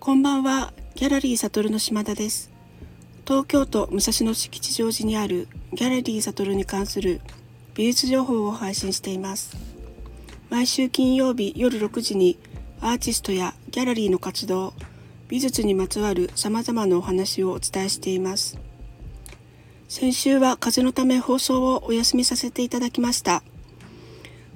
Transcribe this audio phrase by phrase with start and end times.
[0.00, 2.50] こんばんは、ギャラリーサトルの島田です。
[3.26, 7.20] 東京都武蔵野市吉祥寺にあるギャラリーサトルに関する
[7.74, 9.58] 美術情報を配信しています。
[10.48, 12.38] 毎週金曜日夜6時に
[12.80, 14.72] アーティストやギャラリーの活動、
[15.28, 18.58] 美術にまつわる様々なお話をお伝えしています。
[19.90, 23.42] 先週は風のため放送をお休みさせていただきました。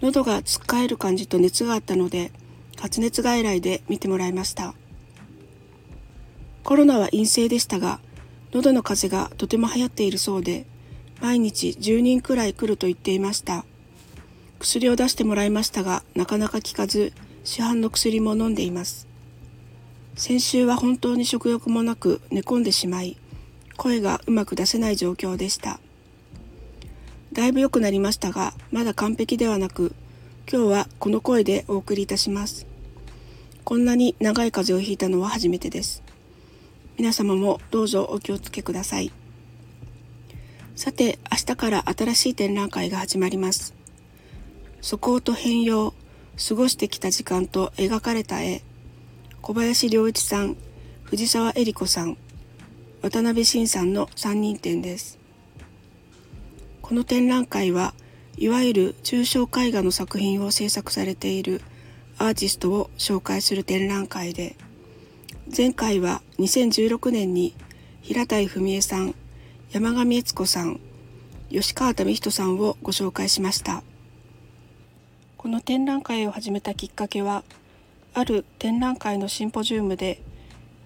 [0.00, 2.32] 喉がつっかえる感じと熱があったので、
[2.80, 4.74] 発熱外来で見てもらいました。
[6.66, 8.00] コロナは陰性でしたが、
[8.52, 10.66] 喉の風邪がとても流行っているそうで、
[11.20, 13.64] 毎日10人くらい来ると言っていました。
[14.58, 17.12] 薬を出してもらいましたが、なかなか効かず、
[17.44, 19.06] 市販の薬も飲んでいます。
[20.16, 23.16] 先週は本当に食欲もなく寝込んでしまい、
[23.76, 25.78] 声がうまく出せない状況でした。
[27.32, 29.94] だいぶ良くなりましたが、まだ完璧ではなく、
[30.50, 32.66] 今日はこの声でお送りいたします。
[33.62, 36.02] こんなに長い風邪をひいたのは初めてです。
[36.98, 39.12] 皆様もどうぞお気をつけください。
[40.76, 43.74] さて、明日から新しい展覧会が始まります。
[44.80, 45.92] 素行と変容、
[46.48, 48.62] 過ごしてきた時間と描かれた絵、
[49.42, 50.56] 小林良一さん、
[51.04, 52.16] 藤沢恵理子さん、
[53.02, 55.18] 渡辺晋さんの3人展です。
[56.80, 57.92] この展覧会は
[58.38, 61.60] いわゆる抽象絵画の作品を制作されている
[62.16, 64.56] アーティストを紹介する展覧会で
[65.54, 67.54] 前回は2016年に
[68.02, 69.14] 平田文江さん、
[69.70, 70.80] 山上悦子さん、
[71.50, 73.84] 吉川民人さんをご紹介しました。
[75.36, 77.44] この展覧会を始めたきっかけは、
[78.12, 80.20] ある展覧会のシンポジウムで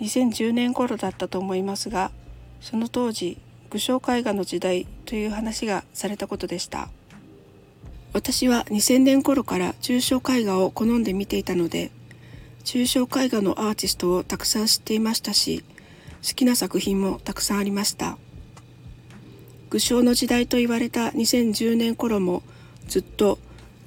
[0.00, 2.12] 2010年頃だったと思いますが、
[2.60, 3.38] その当時、
[3.70, 6.88] 具象絵画の時代という話がされたことでした。
[8.12, 11.90] 私は2000年頃から抽象絵画を好んで見ていたので、
[12.64, 15.62] 抽象絵画のアーティストをたくさん知っていましたし、
[16.26, 18.16] 好きな作品もたくさんありました。
[19.68, 22.42] 具象の時代と言われた2010年頃も
[22.88, 23.38] ずっと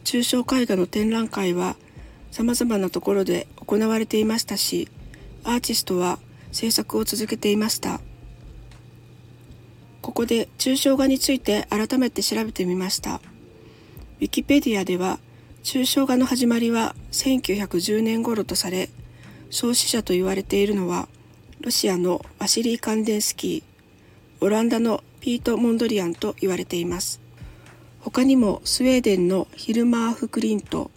[0.04, 1.76] 抽象絵画の展覧会は
[2.32, 4.88] 様々なところで行われていましたし、
[5.44, 6.20] アーティストは
[6.52, 8.00] 制作を続けていました。
[10.02, 13.16] ここで抽象画について改めて調べてみました。
[13.16, 15.20] ウィキペディアでは
[15.70, 18.90] 抽象画の始まりは1910年頃とされ、
[19.50, 21.10] 創始者と言われているのは、
[21.60, 27.20] ロシアのワシリー・カンデンスキー、オランダのピート・モンドリアンと言われています。
[28.00, 30.90] 他にもスウェーデンのヒルマーフ・クリント、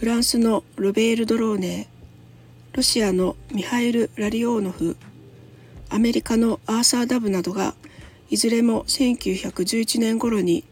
[0.00, 1.86] フランスのロベール・ドローネ
[2.72, 4.96] ロシアのミハイル・ラリオーノフ、
[5.90, 7.76] アメリカのアーサー・ダブなどが、
[8.30, 10.64] いずれも1911年頃に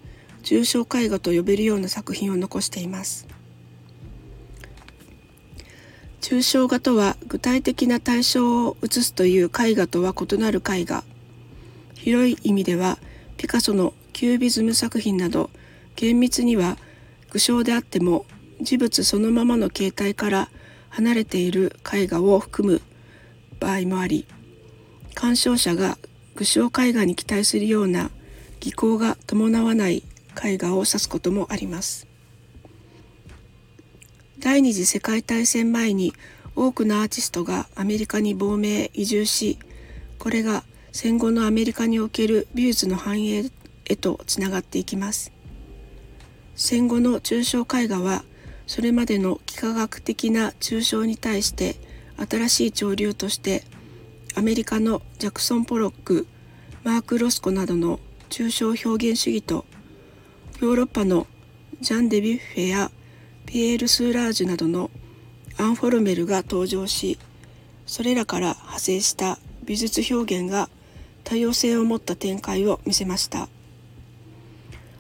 [0.43, 3.27] 重症絵画と呼べるような作品を残しています。
[6.21, 11.05] 抽象画とは具体的な対象を写すという絵画とは異なる絵画。
[11.95, 12.99] 広い意味では
[13.37, 15.51] ピカソのキュービズム作品など
[15.97, 16.77] 厳密には
[17.31, 18.27] 具象であっても
[18.61, 20.49] 事物そのままの形態から
[20.89, 22.83] 離れている絵画を含む
[23.61, 24.27] 場合もあり
[25.15, 25.99] 鑑賞者が
[26.35, 28.11] 具象絵画に期待するような
[28.61, 30.03] 技巧が伴わない
[30.43, 32.07] 絵画を指すこともあります。
[34.39, 36.15] 第二次世界大戦前に
[36.57, 39.59] 多くのアーティストがアメリカに亡命移住し、
[40.19, 43.51] これが戦後のアメリカにおける美術の繁栄
[43.85, 45.33] へとつながっていきます。
[46.57, 48.25] 戦後の抽象絵画は
[48.67, 51.77] それまでの幾何学的な抽象に対して
[52.17, 53.65] 新しい潮流として
[54.37, 56.27] アメリカのジャクソン・ポロック
[56.85, 59.65] マーク・ロスコなどの抽象表現主義と
[60.61, 61.27] ヨーロッパの
[61.81, 62.91] ジャン・デ・ビュッフェや
[63.47, 64.91] ピエール・スーラージュなどの
[65.57, 67.19] アンフォルメルが登場し
[67.87, 70.69] それらから派生した美術表現が
[71.25, 73.49] 多様性を持った展開を見せました。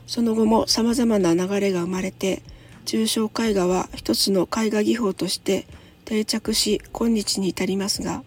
[0.06, 2.43] その後も様々な流れが生まれて
[2.87, 5.67] 抽象絵画は一つの絵画技法として
[6.06, 8.25] 定着し今日に至りますが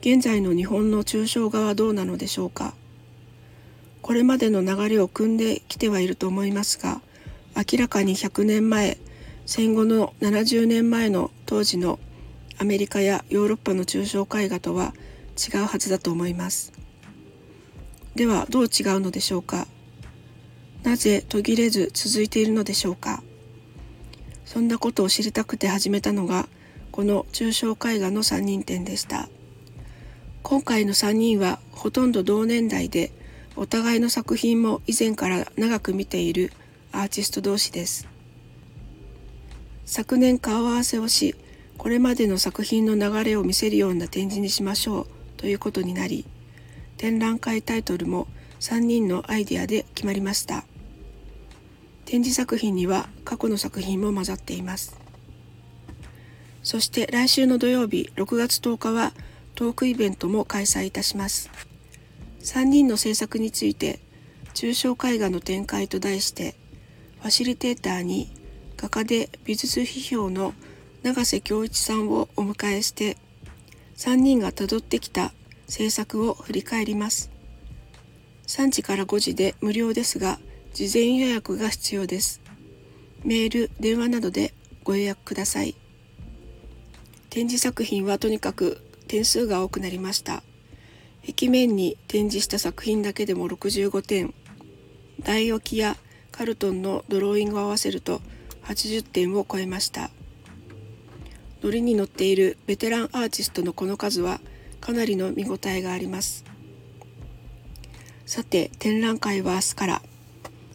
[0.00, 2.72] 現在の日本の抽象画はどうなのでしょうか。
[4.02, 7.00] これまでの流れを組んできてはいると思いますが
[7.56, 8.98] 明らかに100年前
[9.46, 11.98] 戦後の70年前の当時の
[12.58, 14.92] アメリカやヨーロッパの抽象絵画とは
[15.38, 16.72] 違うはずだと思います。
[18.14, 19.68] ではどう違うのでしょうか。
[20.82, 23.22] なぜ途切れず続いているのでしょうか。
[24.44, 26.48] そんなことを知りたくて始めたのが
[26.90, 29.28] この抽象絵画の3人展でした。
[30.42, 33.12] 今回の3人はほとんど同年代で
[33.60, 36.52] お互いの作品も以前から長く見ている
[36.92, 38.06] アーティスト同士です。
[39.84, 41.34] 昨年顔合わせをし、
[41.76, 45.06] これまでの作品の流れを見せるような展示にしましょう
[45.36, 46.24] ということになり
[46.98, 48.28] 展覧会タイトルも
[48.60, 50.64] 3人のアイデアで決まりました。
[52.04, 54.96] 展示作品には過去の作品も混ざっています。
[56.62, 59.14] そして来週の土曜日6月10日は
[59.56, 61.50] トークイベントも開催いたします。
[62.42, 64.00] 3人の制作について
[64.54, 66.54] 抽象絵画の展開と題して
[67.20, 68.32] ファシリテーターに
[68.76, 70.54] 画家で美術批評の
[71.02, 73.16] 永瀬恭一さんをお迎えして
[73.96, 75.32] 3人がたどってきた
[75.66, 77.30] 制作を振り返ります。
[78.46, 80.38] 3時から5時で無料ですが
[80.72, 82.40] 事前予約が必要です。
[83.24, 85.74] メール電話などでご予約ください。
[87.30, 90.42] 展示作品はとにかく点数が多くなりました。
[91.26, 94.34] 壁面に展示した作品だけでも65点。
[95.20, 95.96] 台置きや
[96.30, 98.20] カルトンのドローイングを合わせると
[98.64, 100.10] 80点を超えました。
[101.62, 104.40] 乗りに乗っているベテランアーティストのこの数は
[104.80, 106.44] かなりの見応えがあります。
[108.26, 110.02] さて展覧会は明日から。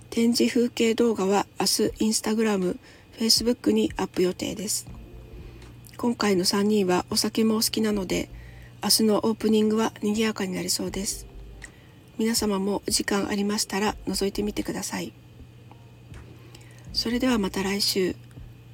[0.10, 2.78] 展示風景動画は明日インスタグラム、
[3.13, 4.86] フェイスブックにアップ予定です。
[5.98, 8.30] 今回の3人はお酒もお好きなので
[8.83, 11.25] 明日のオープニングは賑やかになりそうです
[12.18, 15.13] 皆様も時間ありましたら覗いてみてください
[16.91, 18.15] それではまた来週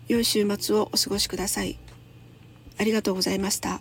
[0.10, 1.78] 良い週末をお過ごしください。
[2.80, 3.80] ありがとうございました。